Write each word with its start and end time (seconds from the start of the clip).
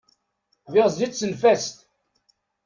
Wir 0.65 0.89
sitzen 0.89 1.35
fest. 1.35 1.87